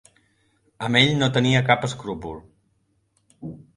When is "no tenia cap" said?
1.19-1.85